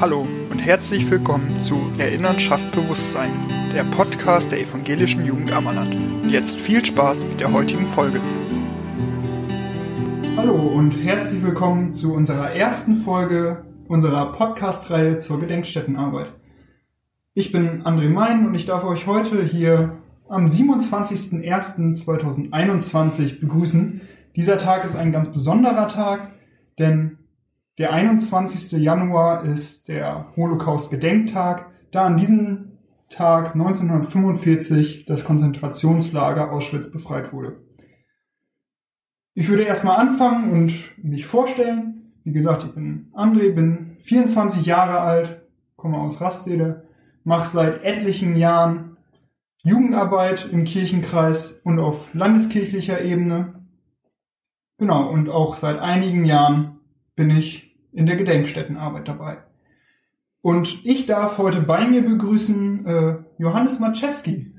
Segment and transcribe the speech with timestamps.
[0.00, 3.30] Hallo und herzlich willkommen zu Erinnern schafft Bewusstsein,
[3.72, 5.94] der Podcast der evangelischen Jugend Ammerland.
[5.94, 8.20] Und jetzt viel Spaß mit der heutigen Folge.
[10.36, 16.34] Hallo und herzlich willkommen zu unserer ersten Folge unserer Podcast-Reihe zur Gedenkstättenarbeit.
[17.34, 24.00] Ich bin André Mein und ich darf euch heute hier am 27.01.2021 begrüßen.
[24.34, 26.32] Dieser Tag ist ein ganz besonderer Tag,
[26.80, 27.18] denn
[27.78, 28.80] der 21.
[28.80, 32.78] Januar ist der Holocaust-Gedenktag, da an diesem
[33.08, 37.60] Tag 1945 das Konzentrationslager Auschwitz befreit wurde.
[39.34, 42.12] Ich würde erstmal anfangen und mich vorstellen.
[42.22, 45.42] Wie gesagt, ich bin André, bin 24 Jahre alt,
[45.76, 46.88] komme aus Rastede,
[47.24, 48.96] mache seit etlichen Jahren
[49.64, 53.66] Jugendarbeit im Kirchenkreis und auf landeskirchlicher Ebene.
[54.78, 56.80] Genau, und auch seit einigen Jahren
[57.16, 57.63] bin ich
[57.94, 59.38] in der Gedenkstättenarbeit dabei.
[60.42, 64.52] Und ich darf heute bei mir begrüßen äh, Johannes Maczewski.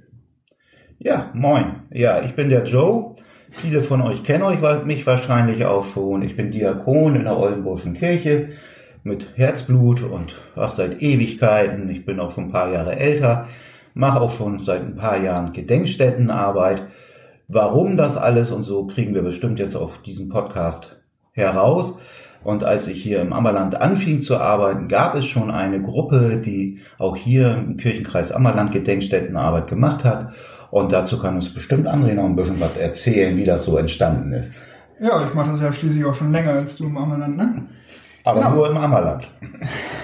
[0.98, 1.82] Ja, moin.
[1.92, 3.16] Ja, ich bin der Joe.
[3.52, 6.24] Viele von euch kennen euch, mich wahrscheinlich auch schon.
[6.24, 8.50] Ich bin Diakon in der Oldenburgischen Kirche
[9.04, 11.90] mit Herzblut und auch seit Ewigkeiten.
[11.90, 13.48] Ich bin auch schon ein paar Jahre älter,
[13.94, 16.88] mache auch schon seit ein paar Jahren Gedenkstättenarbeit.
[17.48, 21.00] Warum das alles und so kriegen wir bestimmt jetzt auf diesem Podcast
[21.34, 22.00] heraus.
[22.46, 26.80] Und als ich hier im Ammerland anfing zu arbeiten, gab es schon eine Gruppe, die
[27.00, 30.32] auch hier im Kirchenkreis Ammerland Gedenkstättenarbeit gemacht hat.
[30.70, 34.32] Und dazu kann uns bestimmt André noch ein bisschen was erzählen, wie das so entstanden
[34.32, 34.54] ist.
[35.02, 37.64] Ja, ich mache das ja schließlich auch schon länger als du im Ammerland, ne?
[38.24, 38.56] Aber genau.
[38.56, 39.28] nur im Ammerland.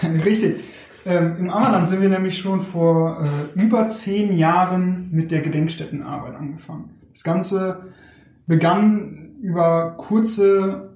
[0.26, 0.62] Richtig.
[1.06, 6.36] Ähm, Im Ammerland sind wir nämlich schon vor äh, über zehn Jahren mit der Gedenkstättenarbeit
[6.36, 6.90] angefangen.
[7.14, 7.92] Das Ganze
[8.48, 10.91] begann über kurze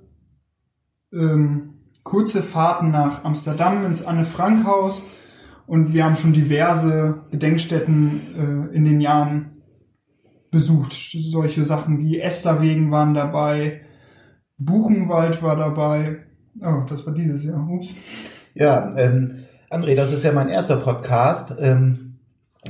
[1.16, 5.04] ähm, kurze Fahrten nach Amsterdam ins Anne-Frank-Haus
[5.66, 9.64] und wir haben schon diverse Gedenkstätten äh, in den Jahren
[10.52, 10.94] besucht.
[10.94, 13.82] Solche Sachen wie Esterwegen waren dabei,
[14.58, 16.20] Buchenwald war dabei.
[16.62, 17.68] Oh, das war dieses Jahr.
[17.70, 17.96] Ups.
[18.54, 21.54] Ja, ähm, André, das ist ja mein erster Podcast.
[21.60, 22.20] Ähm,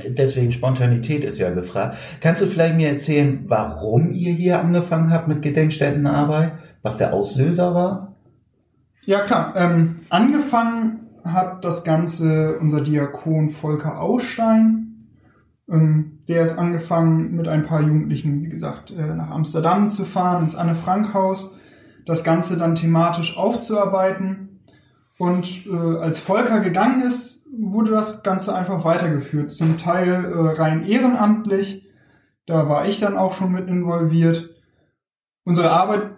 [0.08, 1.96] deswegen Spontanität ist ja gefragt.
[2.20, 6.54] Kannst du vielleicht mir erzählen, warum ihr hier angefangen habt mit Gedenkstättenarbeit?
[6.82, 8.05] Was der Auslöser war?
[9.06, 9.54] Ja, klar.
[9.56, 15.06] Ähm, angefangen hat das Ganze unser Diakon Volker Ausstein.
[15.70, 20.42] Ähm, der ist angefangen mit ein paar Jugendlichen, wie gesagt, äh, nach Amsterdam zu fahren,
[20.42, 21.54] ins Anne-Frank-Haus,
[22.04, 24.60] das Ganze dann thematisch aufzuarbeiten.
[25.18, 29.52] Und äh, als Volker gegangen ist, wurde das Ganze einfach weitergeführt.
[29.52, 31.86] Zum Teil äh, rein ehrenamtlich.
[32.44, 34.50] Da war ich dann auch schon mit involviert.
[35.44, 36.10] Unsere Arbeit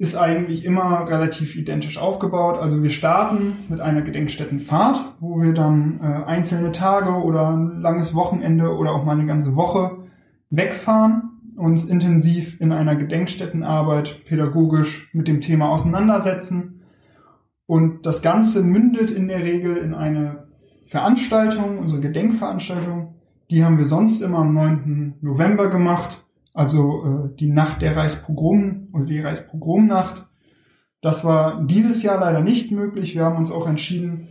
[0.00, 2.58] ist eigentlich immer relativ identisch aufgebaut.
[2.58, 8.14] Also wir starten mit einer Gedenkstättenfahrt, wo wir dann äh, einzelne Tage oder ein langes
[8.14, 9.98] Wochenende oder auch mal eine ganze Woche
[10.48, 16.80] wegfahren, uns intensiv in einer Gedenkstättenarbeit pädagogisch mit dem Thema auseinandersetzen.
[17.66, 20.48] Und das Ganze mündet in der Regel in eine
[20.86, 23.16] Veranstaltung, unsere Gedenkveranstaltung.
[23.50, 25.16] Die haben wir sonst immer am 9.
[25.20, 30.26] November gemacht also äh, die Nacht der Reichspogrom oder die Reichspogromnacht.
[31.00, 33.14] Das war dieses Jahr leider nicht möglich.
[33.14, 34.28] Wir haben uns auch entschieden,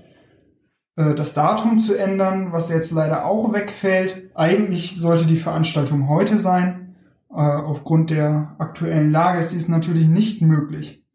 [0.95, 4.31] äh, das Datum zu ändern, was jetzt leider auch wegfällt.
[4.35, 6.95] Eigentlich sollte die Veranstaltung heute sein.
[7.31, 11.05] Äh, aufgrund der aktuellen Lage ist dies natürlich nicht möglich.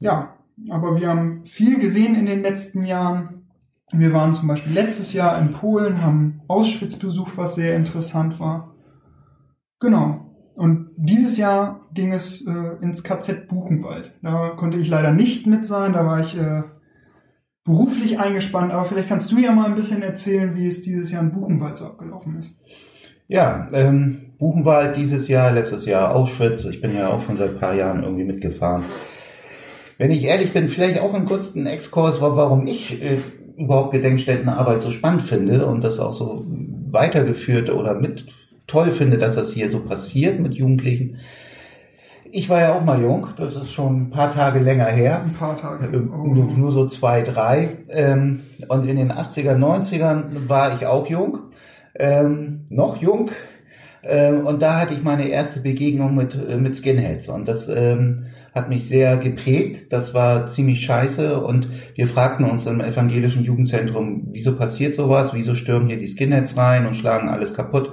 [0.00, 0.36] Ja,
[0.70, 3.46] aber wir haben viel gesehen in den letzten Jahren.
[3.92, 8.74] Wir waren zum Beispiel letztes Jahr in Polen, haben Auschwitz besucht, was sehr interessant war.
[9.80, 10.21] Genau.
[10.54, 14.12] Und dieses Jahr ging es äh, ins KZ Buchenwald.
[14.22, 16.62] Da konnte ich leider nicht mit sein, da war ich äh,
[17.64, 21.22] beruflich eingespannt, aber vielleicht kannst du ja mal ein bisschen erzählen, wie es dieses Jahr
[21.22, 22.54] in Buchenwald so abgelaufen ist.
[23.28, 26.64] Ja, ähm, Buchenwald dieses Jahr, letztes Jahr Auschwitz.
[26.66, 28.84] Ich bin ja auch schon seit ein paar Jahren irgendwie mitgefahren.
[29.96, 33.18] Wenn ich ehrlich bin, vielleicht auch einen kurzen Exkurs, warum ich äh,
[33.56, 36.44] überhaupt Gedenkstättenarbeit so spannend finde und das auch so
[36.90, 38.26] weitergeführt oder mit
[38.72, 41.18] toll finde, dass das hier so passiert mit Jugendlichen.
[42.30, 45.22] Ich war ja auch mal jung, das ist schon ein paar Tage länger her.
[45.22, 45.94] Ein paar Tage.
[45.94, 46.26] Ähm, oh.
[46.26, 47.76] Nur, so zwei, drei.
[47.90, 51.40] Ähm, und in den 80er, 90ern war ich auch jung,
[51.94, 53.30] ähm, noch jung.
[54.02, 57.28] Und da hatte ich meine erste Begegnung mit, äh, mit Skinheads.
[57.28, 57.70] Und das
[58.52, 59.92] hat mich sehr geprägt.
[59.92, 61.38] Das war ziemlich scheiße.
[61.38, 65.34] Und wir fragten uns im evangelischen Jugendzentrum, wieso passiert sowas?
[65.34, 67.92] Wieso stürmen hier die Skinheads rein und schlagen alles kaputt?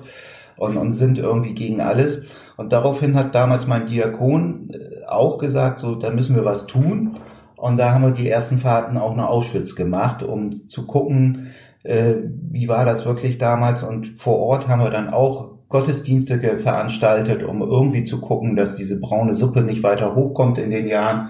[0.60, 2.22] Und, und sind irgendwie gegen alles.
[2.58, 7.18] Und daraufhin hat damals mein Diakon äh, auch gesagt, so, da müssen wir was tun.
[7.56, 11.48] Und da haben wir die ersten Fahrten auch nach Auschwitz gemacht, um zu gucken,
[11.84, 12.16] äh,
[12.52, 13.84] wie war das wirklich damals.
[13.84, 19.00] Und vor Ort haben wir dann auch Gottesdienste veranstaltet, um irgendwie zu gucken, dass diese
[19.00, 21.30] braune Suppe nicht weiter hochkommt in den Jahren.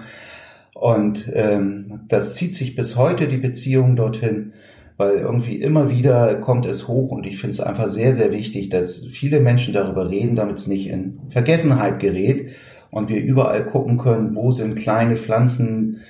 [0.74, 4.54] Und ähm, das zieht sich bis heute, die Beziehung dorthin,
[5.00, 8.68] weil irgendwie immer wieder kommt es hoch und ich finde es einfach sehr, sehr wichtig,
[8.68, 12.50] dass viele Menschen darüber reden, damit es nicht in Vergessenheit gerät
[12.90, 16.02] und wir überall gucken können, wo sind kleine Pflanzen,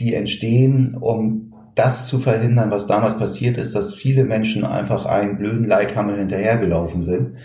[0.00, 5.38] die entstehen, um das zu verhindern, was damals passiert ist, dass viele Menschen einfach einen
[5.38, 7.36] blöden Leithammel hinterhergelaufen sind.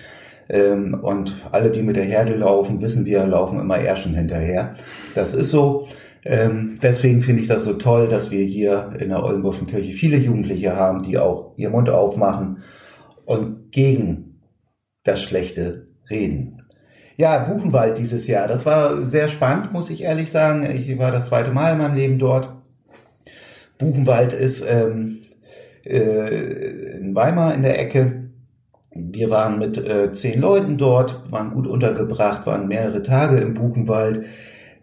[0.49, 4.73] Ähm, und alle, die mit der Herde laufen, wissen wir, laufen immer Ärschen hinterher.
[5.13, 5.87] Das ist so.
[6.25, 10.17] Ähm, deswegen finde ich das so toll, dass wir hier in der Oldenburgischen Kirche viele
[10.17, 12.57] Jugendliche haben, die auch ihren Mund aufmachen
[13.25, 14.41] und gegen
[15.03, 16.63] das Schlechte reden.
[17.17, 18.47] Ja, Buchenwald dieses Jahr.
[18.47, 20.69] Das war sehr spannend, muss ich ehrlich sagen.
[20.71, 22.49] Ich war das zweite Mal in meinem Leben dort.
[23.77, 25.19] Buchenwald ist ähm,
[25.85, 28.29] äh, in Weimar in der Ecke.
[28.91, 34.25] Wir waren mit äh, zehn Leuten dort, waren gut untergebracht, waren mehrere Tage im Buchenwald.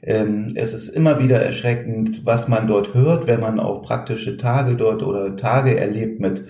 [0.06, 4.76] Ähm, es ist immer wieder erschreckend, was man dort hört, wenn man auch praktische Tage
[4.76, 6.46] dort oder Tage erlebt mit,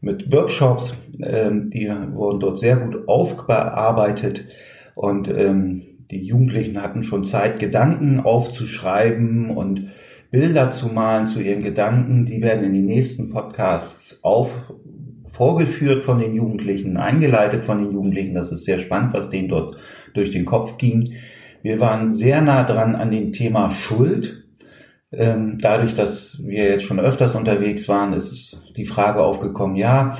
[0.00, 0.96] mit Workshops.
[1.22, 4.46] Ähm, die wurden dort sehr gut aufgearbeitet.
[4.94, 9.88] Und ähm, die Jugendlichen hatten schon Zeit, Gedanken aufzuschreiben und
[10.30, 12.24] Bilder zu malen zu ihren Gedanken.
[12.24, 14.50] Die werden in den nächsten Podcasts auf,
[15.30, 18.34] vorgeführt von den Jugendlichen, eingeleitet von den Jugendlichen.
[18.34, 19.76] Das ist sehr spannend, was denen dort
[20.14, 21.12] durch den Kopf ging.
[21.64, 24.44] Wir waren sehr nah dran an dem Thema Schuld.
[25.10, 30.14] Ähm, dadurch, dass wir jetzt schon öfters unterwegs waren, ist die Frage aufgekommen, ja,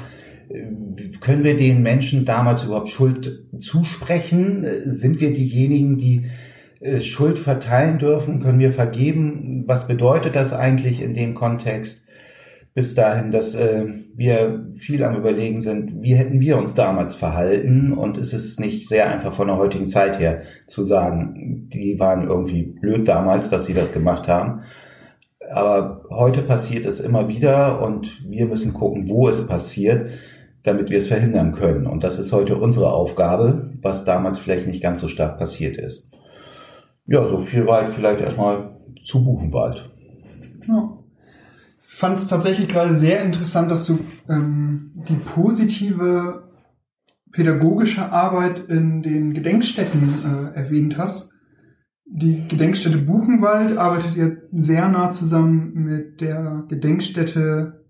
[1.20, 4.67] können wir den Menschen damals überhaupt Schuld zusprechen?
[4.87, 6.31] Sind wir diejenigen, die
[6.81, 8.41] äh, Schuld verteilen dürfen?
[8.41, 9.64] Können wir vergeben?
[9.67, 12.03] Was bedeutet das eigentlich in dem Kontext?
[12.74, 13.84] Bis dahin, dass äh,
[14.14, 17.92] wir viel am Überlegen sind, wie hätten wir uns damals verhalten?
[17.92, 22.26] Und es ist nicht sehr einfach von der heutigen Zeit her zu sagen, die waren
[22.26, 24.62] irgendwie blöd damals, dass sie das gemacht haben.
[25.52, 30.10] Aber heute passiert es immer wieder und wir müssen gucken, wo es passiert
[30.64, 31.86] damit wir es verhindern können.
[31.86, 36.10] Und das ist heute unsere Aufgabe, was damals vielleicht nicht ganz so stark passiert ist.
[37.06, 38.70] Ja, so viel weit vielleicht erstmal
[39.04, 39.90] zu Buchenwald.
[40.66, 40.98] Ja.
[41.94, 46.50] Fand es tatsächlich gerade sehr interessant, dass du ähm, die positive
[47.31, 51.32] pädagogische Arbeit in den Gedenkstätten äh, erwähnt hast.
[52.05, 57.85] Die Gedenkstätte Buchenwald arbeitet ja sehr nah zusammen mit der Gedenkstätte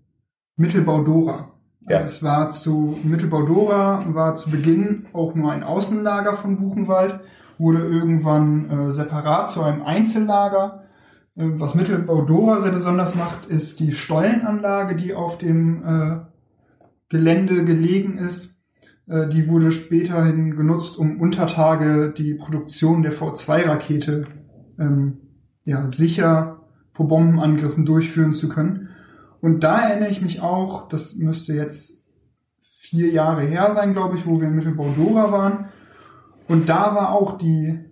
[0.55, 1.55] Mittelbau Dora.
[1.89, 2.01] Ja.
[2.01, 7.19] Es war zu Mittelbau-Dora, war zu Beginn auch nur ein Außenlager von Buchenwald,
[7.57, 10.84] wurde irgendwann äh, separat zu einem Einzellager.
[11.35, 16.17] Äh, was Mittelbau-Dora sehr besonders macht, ist die Stollenanlage, die auf dem äh,
[17.09, 18.59] Gelände gelegen ist.
[19.07, 24.27] Äh, die wurde späterhin genutzt, um unter Tage die Produktion der V2-Rakete
[24.79, 25.17] ähm,
[25.65, 26.61] ja, sicher
[26.93, 28.89] vor Bombenangriffen durchführen zu können.
[29.41, 32.07] Und da erinnere ich mich auch, das müsste jetzt
[32.61, 35.65] vier Jahre her sein, glaube ich, wo wir in Mittelbau-Dora waren.
[36.47, 37.84] Und da war auch die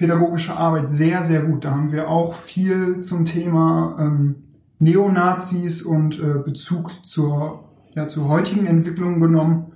[0.00, 1.66] pädagogische Arbeit sehr, sehr gut.
[1.66, 4.36] Da haben wir auch viel zum Thema ähm,
[4.78, 7.64] Neonazis und äh, Bezug zur,
[7.94, 9.72] ja, zur heutigen Entwicklung genommen.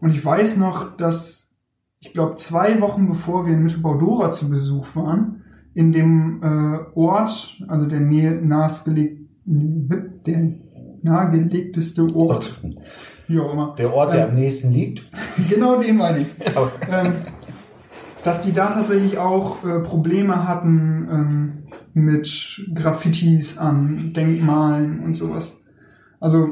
[0.00, 1.54] Und ich weiß noch, dass
[2.00, 7.62] ich glaube, zwei Wochen bevor wir in Mittelbau-Dora zu Besuch waren, in dem äh, Ort,
[7.68, 9.28] also der Nähe nahegelegten
[10.26, 10.54] der
[11.02, 12.60] nahegelegteste Ort.
[13.28, 13.76] Wie auch immer.
[13.78, 15.06] Der Ort, der ähm, am nächsten liegt.
[15.48, 16.26] Genau den meine ich.
[16.90, 17.14] ähm,
[18.24, 21.52] dass die da tatsächlich auch äh, Probleme hatten ähm,
[21.94, 25.60] mit Graffitis an Denkmalen und sowas.
[26.20, 26.48] Also,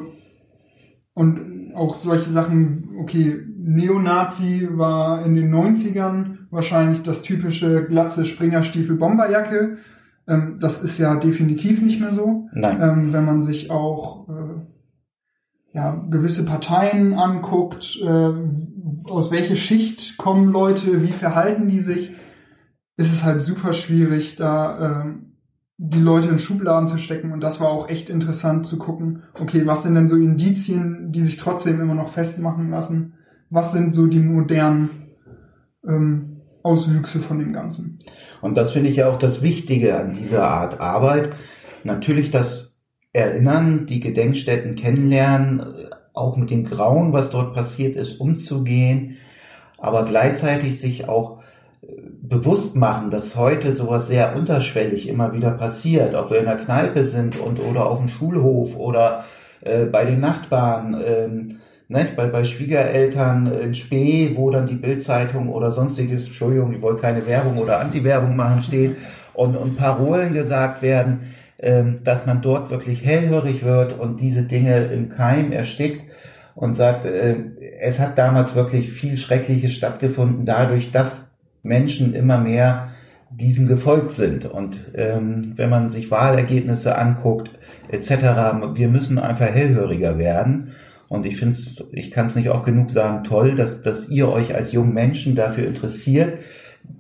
[1.14, 9.78] und auch solche Sachen, okay, Neonazi war in den 90ern wahrscheinlich das typische glatze Springerstiefel-Bomberjacke
[10.30, 12.48] ähm, das ist ja definitiv nicht mehr so.
[12.52, 12.80] Nein.
[12.80, 14.60] Ähm, wenn man sich auch äh,
[15.72, 18.32] ja, gewisse Parteien anguckt, äh,
[19.04, 22.12] aus welcher Schicht kommen Leute, wie verhalten die sich,
[22.96, 25.14] ist es halt super schwierig, da äh,
[25.78, 27.32] die Leute in Schubladen zu stecken.
[27.32, 31.22] Und das war auch echt interessant zu gucken, okay, was sind denn so Indizien, die
[31.22, 33.14] sich trotzdem immer noch festmachen lassen?
[33.48, 34.90] Was sind so die modernen
[35.88, 38.00] ähm, Auswüchse von dem Ganzen?
[38.42, 41.32] Und das finde ich ja auch das Wichtige an dieser Art Arbeit.
[41.82, 42.76] Natürlich das
[43.14, 45.64] Erinnern, die Gedenkstätten kennenlernen,
[46.12, 49.18] auch mit dem Grauen, was dort passiert ist, umzugehen,
[49.78, 51.38] aber gleichzeitig sich auch
[51.82, 51.86] äh,
[52.22, 57.04] bewusst machen, dass heute sowas sehr unterschwellig immer wieder passiert, ob wir in der Kneipe
[57.04, 59.24] sind und oder auf dem Schulhof oder
[59.62, 65.48] äh, bei den Nachbarn, ähm, ne, bei, bei Schwiegereltern in Spee, wo dann die Bildzeitung
[65.48, 68.96] oder sonstiges, Entschuldigung, ich wollte keine Werbung oder Anti-Werbung machen, steht
[69.34, 71.34] und, und Parolen gesagt werden,
[72.04, 76.02] dass man dort wirklich hellhörig wird und diese Dinge im Keim erstickt
[76.54, 77.36] und sagt, äh,
[77.80, 81.30] es hat damals wirklich viel Schreckliches stattgefunden, dadurch, dass
[81.62, 82.90] Menschen immer mehr
[83.30, 84.44] diesem gefolgt sind.
[84.44, 87.50] Und ähm, wenn man sich Wahlergebnisse anguckt,
[87.88, 88.10] etc.,
[88.74, 90.72] wir müssen einfach hellhöriger werden.
[91.08, 91.56] Und ich finde
[91.92, 95.34] ich kann es nicht oft genug sagen, toll, dass, dass ihr euch als jungen Menschen
[95.34, 96.38] dafür interessiert,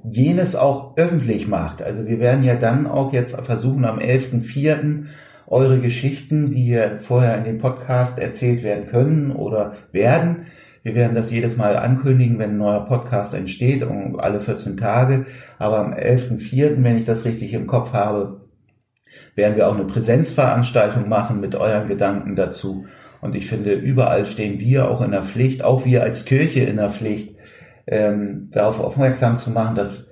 [0.04, 1.82] jenes auch öffentlich macht.
[1.82, 5.04] Also wir werden ja dann auch jetzt versuchen, am 11.04.
[5.46, 10.46] eure Geschichten, die hier vorher in dem Podcast erzählt werden können oder werden,
[10.82, 15.26] wir werden das jedes Mal ankündigen, wenn ein neuer Podcast entsteht, um alle 14 Tage.
[15.58, 18.40] Aber am 11.04., wenn ich das richtig im Kopf habe,
[19.34, 22.86] werden wir auch eine Präsenzveranstaltung machen mit euren Gedanken dazu.
[23.20, 26.76] Und ich finde, überall stehen wir auch in der Pflicht, auch wir als Kirche in
[26.76, 27.34] der Pflicht,
[27.90, 30.06] ähm, darauf aufmerksam zu machen, dass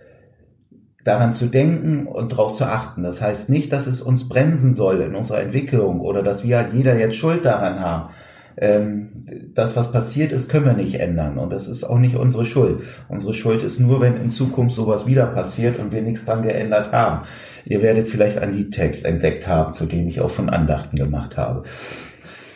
[1.04, 3.02] daran zu denken und darauf zu achten.
[3.02, 6.98] Das heißt nicht, dass es uns bremsen soll in unserer Entwicklung oder dass wir jeder
[6.98, 8.10] jetzt Schuld daran haben,
[8.56, 9.08] ähm,
[9.54, 11.38] das, was passiert ist, können wir nicht ändern.
[11.38, 12.80] Und das ist auch nicht unsere Schuld.
[13.08, 16.92] Unsere Schuld ist nur, wenn in Zukunft sowas wieder passiert und wir nichts dran geändert
[16.92, 17.24] haben.
[17.64, 21.62] Ihr werdet vielleicht einen Liedtext entdeckt haben, zu dem ich auch schon Andachten gemacht habe.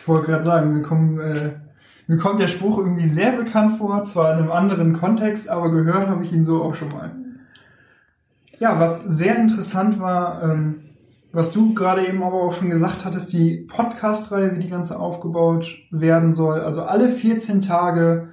[0.01, 1.51] Ich wollte gerade sagen, mir, kommen, äh,
[2.07, 6.07] mir kommt der Spruch irgendwie sehr bekannt vor, zwar in einem anderen Kontext, aber gehört
[6.07, 7.11] habe ich ihn so auch schon mal.
[8.59, 10.83] Ja, was sehr interessant war, ähm,
[11.31, 15.77] was du gerade eben aber auch schon gesagt hattest, die Podcast-Reihe, wie die ganze aufgebaut
[15.89, 16.61] werden soll.
[16.61, 18.29] Also alle 14 Tage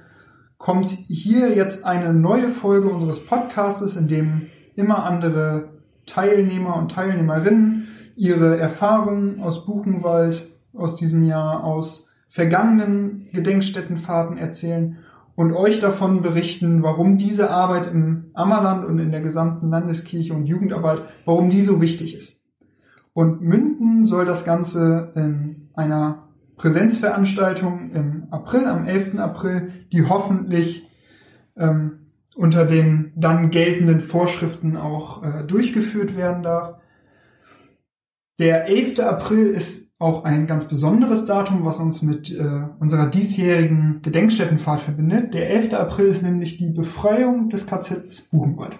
[0.59, 4.43] kommt hier jetzt eine neue Folge unseres Podcastes, in dem
[4.75, 5.69] immer andere
[6.05, 14.99] Teilnehmer und Teilnehmerinnen ihre Erfahrungen aus Buchenwald aus diesem Jahr, aus vergangenen Gedenkstättenfahrten erzählen
[15.35, 20.45] und euch davon berichten, warum diese Arbeit im Ammerland und in der gesamten Landeskirche und
[20.45, 22.41] Jugendarbeit, warum die so wichtig ist.
[23.13, 29.19] Und münden soll das Ganze in einer Präsenzveranstaltung im April, am 11.
[29.19, 30.87] April, die hoffentlich
[31.57, 36.75] ähm, unter den dann geltenden Vorschriften auch äh, durchgeführt werden darf.
[38.39, 38.99] Der 11.
[38.99, 42.43] April ist auch ein ganz besonderes Datum, was uns mit äh,
[42.79, 45.33] unserer diesjährigen Gedenkstättenfahrt verbindet.
[45.33, 45.73] Der 11.
[45.73, 48.73] April ist nämlich die Befreiung des KZs Buchenwald.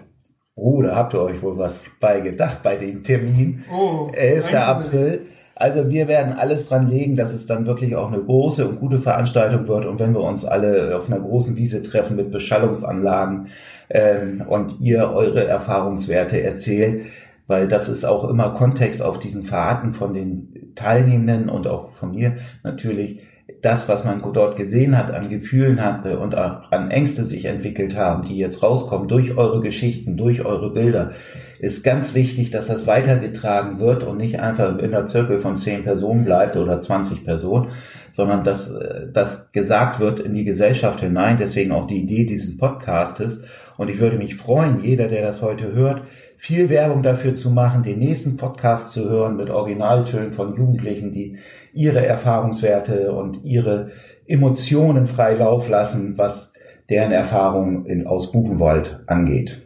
[0.54, 3.64] Oh, da habt ihr euch wohl was bei gedacht bei dem Termin.
[3.72, 4.54] Oh, 11.
[4.54, 5.26] April.
[5.54, 8.98] Also wir werden alles dran legen, dass es dann wirklich auch eine große und gute
[8.98, 9.86] Veranstaltung wird.
[9.86, 13.48] Und wenn wir uns alle auf einer großen Wiese treffen mit Beschallungsanlagen
[13.90, 17.04] ähm, und ihr eure Erfahrungswerte erzählt,
[17.46, 22.12] weil das ist auch immer Kontext auf diesen Fahrten von den Teilnehmenden und auch von
[22.12, 23.22] mir natürlich,
[23.60, 27.96] das, was man dort gesehen hat, an Gefühlen hatte und auch an Ängste sich entwickelt
[27.96, 31.12] haben, die jetzt rauskommen durch eure Geschichten, durch eure Bilder,
[31.58, 35.84] ist ganz wichtig, dass das weitergetragen wird und nicht einfach in der Zirkel von zehn
[35.84, 37.70] Personen bleibt oder 20 Personen,
[38.10, 41.36] sondern dass äh, das gesagt wird in die Gesellschaft hinein.
[41.38, 43.44] Deswegen auch die Idee dieses Podcastes.
[43.76, 46.02] Und ich würde mich freuen, jeder, der das heute hört,
[46.36, 51.38] viel Werbung dafür zu machen, den nächsten Podcast zu hören mit Originaltönen von Jugendlichen, die
[51.72, 53.90] ihre Erfahrungswerte und ihre
[54.26, 56.52] Emotionen frei Lauf lassen, was
[56.88, 59.62] deren Erfahrung in, aus Buchenwald angeht.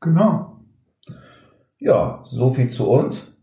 [0.00, 0.60] Genau.
[1.78, 3.36] Ja, so viel zu uns.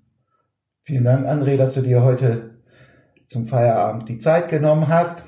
[0.83, 2.61] Vielen Dank, André, dass du dir heute
[3.27, 5.23] zum Feierabend die Zeit genommen hast.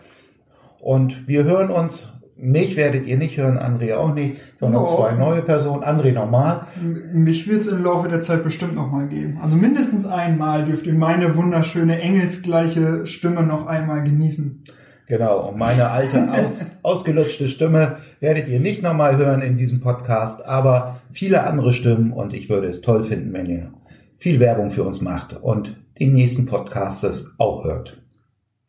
[0.79, 4.95] Und wir hören uns mich werdet ihr nicht hören, André auch nicht, sondern oh.
[4.97, 5.83] zwei neue Personen.
[5.83, 6.67] André normal.
[7.13, 9.39] Mich wird es im Laufe der Zeit bestimmt nochmal geben.
[9.41, 14.63] Also mindestens einmal dürft ihr meine wunderschöne engelsgleiche Stimme noch einmal genießen.
[15.07, 20.45] Genau, und meine alte, aus, ausgelutschte Stimme werdet ihr nicht nochmal hören in diesem Podcast,
[20.45, 23.71] aber viele andere Stimmen und ich würde es toll finden, wenn ihr
[24.17, 27.05] viel Werbung für uns macht und den nächsten Podcast
[27.37, 28.01] auch hört.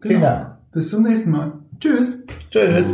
[0.00, 0.10] Genau.
[0.10, 0.56] Vielen Dank.
[0.72, 1.52] Bis zum nächsten Mal.
[1.80, 2.24] Tschüss.
[2.50, 2.92] Tschüss.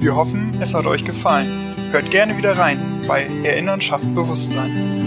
[0.00, 1.74] Wir hoffen, es hat euch gefallen.
[1.90, 4.97] Hört gerne wieder rein bei Erinnern schafft Bewusstsein.